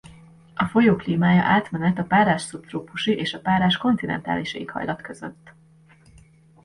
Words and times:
A 0.53 0.65
folyó 0.65 0.95
klímája 0.95 1.43
átmenet 1.43 1.99
a 1.99 2.03
párás 2.03 2.41
szubtrópusi 2.41 3.11
és 3.15 3.33
a 3.33 3.39
párás 3.41 3.77
kontinentális 3.77 4.53
éghajlat 4.53 5.01
között. 5.01 5.51